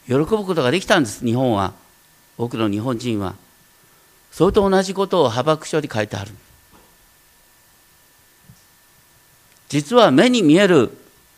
[0.07, 1.73] 喜ぶことができたんです日本は。
[2.38, 3.35] 多くの日本人は
[4.31, 6.31] それと同じことをハバク書に書いてある。
[9.69, 10.91] 実は目に見える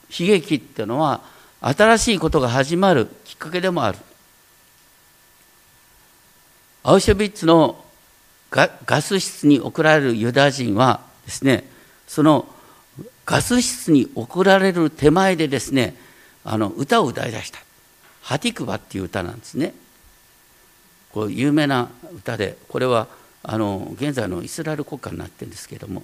[0.09, 1.21] 悲劇っていうのは
[1.61, 3.97] 新しいことが始まるきっかけでもある。
[6.83, 7.83] アウシュビッツの
[8.51, 11.69] ガス室に送られるユダヤ人はですね
[12.07, 12.47] その
[13.25, 15.95] ガス室に送られる手前でですね
[16.43, 17.59] あの歌を歌い出した
[18.23, 19.73] 「ハティクバ」っていう歌なんですね。
[21.11, 23.07] こう有名な歌でこれは
[23.43, 26.03] あの現在のイスラエル国家になってるんですけれども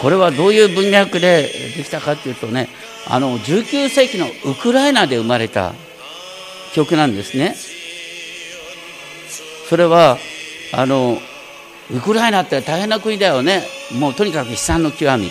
[0.00, 2.68] これはどういう文脈でできたかというとね
[3.06, 5.74] あの19世紀のウクライナで生まれた
[6.74, 7.54] 曲なんですね。
[9.68, 10.18] それは
[10.72, 11.18] あの
[11.92, 13.64] ウクライナって大変な国だよね。
[13.98, 15.30] もうとにかく悲惨の極み。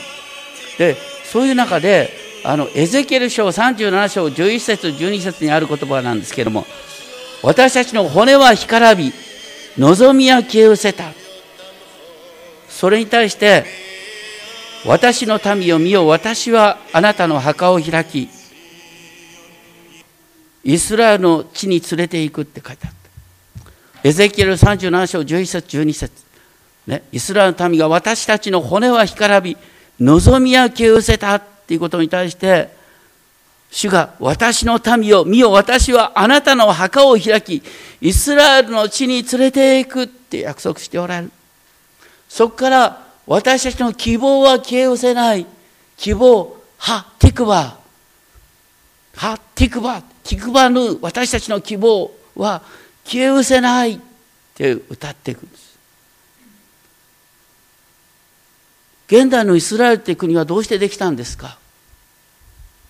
[0.78, 2.10] でそういう中で
[2.44, 6.66] あのエゼキエル書37章11節12節にある言葉なんですけれども
[7.44, 9.12] 私たちの骨は干からび
[9.78, 11.06] 望みは消え失せた。
[12.68, 13.66] それに対して
[14.86, 18.30] 私の民を見よ私はあなたの墓を開き
[20.64, 24.08] イスラエルの地に連れて行くって書いてあった。
[24.08, 26.29] エゼキエル37章11節12節。
[26.90, 29.56] ね、イスラエルの民が私たちの骨は干からび
[30.00, 32.70] 望みは消え失せたっていうことに対して
[33.70, 37.62] 主が私の民を見よ私はあなたの墓を開き
[38.02, 41.32] イスラエルの地に連れて行くって約束しておられる。
[42.28, 45.46] そこから私たちの希望は消え失せない。
[45.96, 47.78] 希望はティクバ
[49.16, 52.64] はティクバティクバぬ私たちの希望は
[53.06, 54.00] 消え失せないっ
[54.56, 55.69] て歌っていくんです。
[59.12, 61.58] 現代のイスラエルって国はどうしてできたんですか？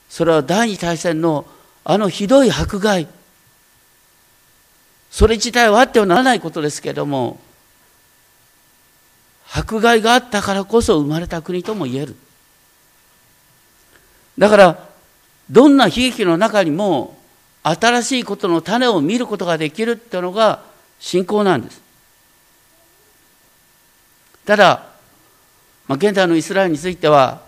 [0.09, 1.45] それは第二大戦の
[1.86, 3.07] あのひどい迫害。
[5.09, 7.39] それ自体はあってはならないことですけれども
[9.51, 12.15] 迫害があったからこそ生まれた国とも言える。
[14.38, 14.89] だから
[15.49, 17.17] どんな悲劇の中にも
[17.63, 20.63] 新しいことの種を見ることができるっていうのが
[20.99, 21.82] 信仰なんです。
[24.45, 24.89] ただ
[25.90, 27.42] まあ、現在のイスラエルについては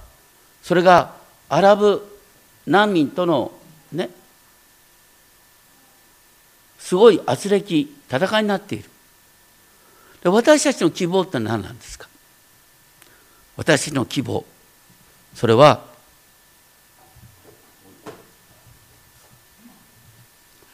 [0.64, 1.14] それが
[1.48, 2.02] アラブ
[2.66, 3.52] 難民との
[3.94, 4.10] ね
[6.80, 8.89] すごい圧力戦いになっている。
[10.24, 12.10] で私たちの希望って何なんですか？
[13.58, 14.44] 私の希望。
[15.36, 15.86] それは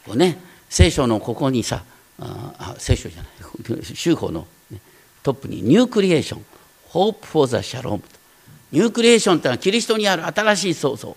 [0.06, 0.40] こうね
[0.70, 1.84] 聖書のここにさ
[2.18, 3.30] あ聖書じゃな
[3.78, 4.48] い 宗法の、
[5.22, 6.46] トップにニュークリエーション。
[6.98, 8.02] Hope for the Shalom.
[8.72, 11.16] ニュークリエーションというのはキリストにある新しい創造。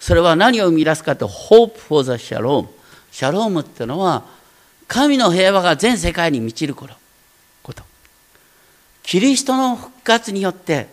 [0.00, 2.66] それは何を生み出すかと Hope for the Shalom
[3.12, 4.24] シャロームっていうのは
[4.88, 6.94] 神の平和が全世界に満ちること。
[9.02, 10.88] キリストの復活によって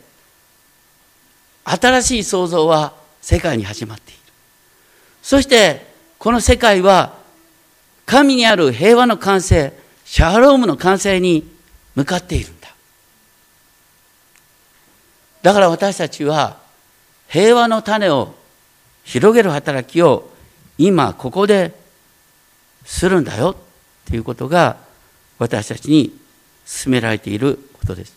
[1.63, 4.19] 新しい創造は世界に始まっている。
[5.21, 5.87] そして
[6.19, 7.13] この世界は
[8.05, 9.71] 神にある平和の完成
[10.03, 11.49] シャロームの完成に
[11.95, 12.51] 向かっている。
[15.43, 16.57] だから私たちは
[17.27, 18.33] 平和の種を
[19.03, 20.29] 広げる働きを
[20.77, 21.73] 今ここで
[22.85, 23.55] するんだよっ
[24.05, 24.77] ていうことが
[25.39, 26.17] 私たちに
[26.65, 28.15] 進められていることです。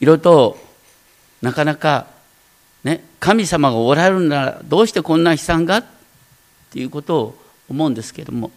[0.00, 0.58] いろいろと
[1.40, 2.06] なかなか
[2.84, 5.84] ね神様がおられるならどうしてこんな悲惨がっ
[6.70, 7.38] ていうことを
[7.68, 8.50] 思うんですけれども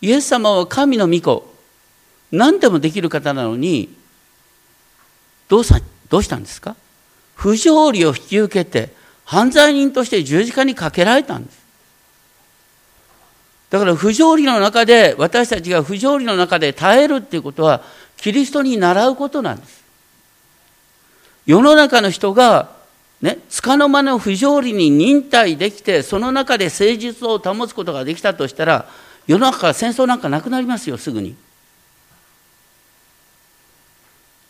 [0.00, 1.54] イエス様は神の御子
[2.30, 3.97] 何でもできる方なのに
[5.48, 6.76] どうさどうしたんですか？
[7.34, 8.92] 不条理を引き受けて
[9.24, 11.58] 犯罪人として十字架にかけられたんです。
[13.70, 17.82] だから不条理の中で私たちが不条理の中で耐えるっていうことは
[18.16, 19.84] キリストに習うことなんです。
[21.44, 22.76] 世の中の人が
[23.20, 28.88] ね、束の間の不条理に忍耐できてその中で誠実を保つことができたとしたら
[29.26, 31.34] 世の中から戦争なんかなくなりますよすぐに。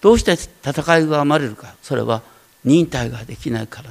[0.01, 1.75] どうして戦いが生まれるか。
[1.83, 2.23] それは
[2.65, 3.91] 忍耐ができないから。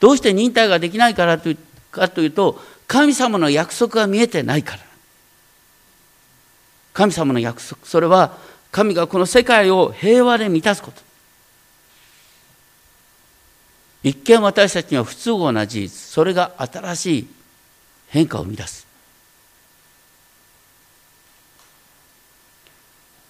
[0.00, 1.58] どうして忍耐ができないからという
[1.90, 4.78] かというと神様の約束が見えてないから。
[6.92, 7.84] 神様の約束。
[7.84, 8.38] それは
[8.72, 11.02] 神がこの世界を平和で満たすこと。
[14.02, 15.88] 一見私たちには不都合な事実。
[15.90, 17.28] それが新しい
[18.08, 18.86] 変化を生み出す。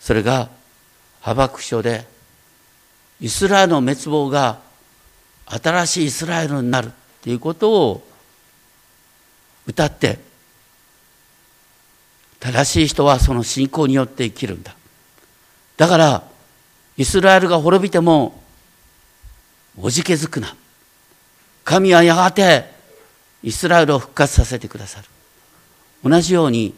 [0.00, 0.48] それが
[1.26, 2.06] ハバク書で
[3.20, 4.60] イスラエルの滅亡が
[5.46, 8.06] 新しいイスラエルになるっていうことを
[9.66, 10.20] 歌って
[12.38, 14.76] 正しい人はその信仰によって生きるんだ。
[15.76, 16.22] だから
[16.96, 18.40] イスラエルが滅びても
[19.80, 20.54] おじけづくな。
[21.64, 22.70] 神はやがて
[23.42, 25.08] イスラエルを復活させてくださる。
[26.08, 26.72] 同じように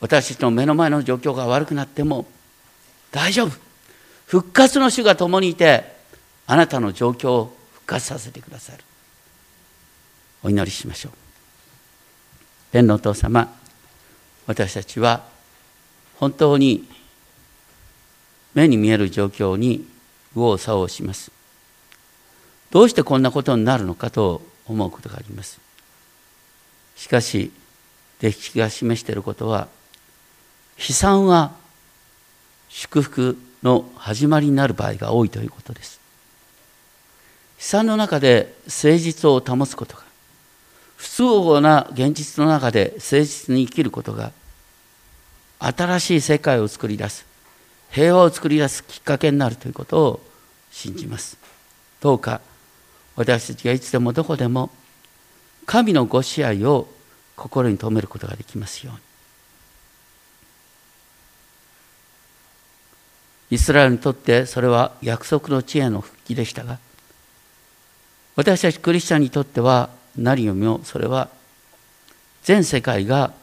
[0.00, 2.26] 私たちの目の前の状況が悪くなっても
[3.12, 3.52] 大丈夫。
[4.26, 5.94] 復活の主が共にいて
[6.46, 8.82] あなたの状況を復活させてくださる。
[10.42, 11.12] お祈りしましょう。
[12.72, 13.54] 天のお父様
[14.46, 15.22] 私たちは
[16.16, 16.88] 本当に
[18.54, 19.86] 目に見える状況に
[20.34, 21.30] 右往左往します。
[22.70, 25.60] どうしてこんなことになるのかと思うことがあります。
[26.96, 27.52] しかし
[28.20, 29.68] 歴史が示していることは
[30.78, 31.61] 悲惨は
[32.72, 36.00] 祝福の始まりになる場合が多いということです。
[37.58, 40.02] 悲惨の中で誠実を保つことが
[40.96, 44.32] 不都合な現実の中で誠実に生きることが
[45.58, 47.26] 新しい世界を作り出す
[47.90, 50.20] 平和を作り出すきっかけになるということを
[50.70, 51.36] 信じます。
[52.00, 52.40] どうか
[53.16, 54.70] 私たちがいつでもどこでも
[55.66, 56.88] 神のご支配を
[57.36, 59.11] 心に留めることができますように。
[63.52, 66.78] イスラエルにとってそれは約束の地への復帰でしたが
[68.34, 71.28] 私たちクリスチャンにとっては何よりもそれは
[72.44, 73.34] 全世界が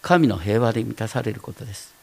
[0.00, 1.94] 神の平和で満たされることです。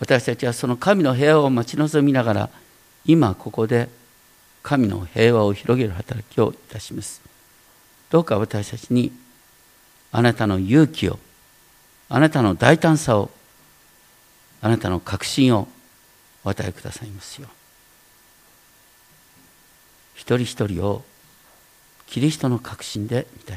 [0.00, 2.50] 私たちはその神の平和を待ち望みながら
[3.04, 3.90] 今ここで
[4.62, 7.20] 神の平和を広げる働きをいたします。
[8.08, 9.12] どうか私たちに
[10.12, 11.18] あなたの勇気を
[12.08, 13.28] あなたの大胆さを
[14.62, 15.68] あなたの確信を
[16.48, 17.48] お与えくださいますよ
[20.14, 21.04] 一人一人を
[22.06, 23.56] キリストの確信で満た